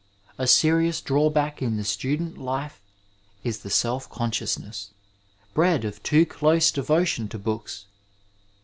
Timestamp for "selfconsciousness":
3.69-4.89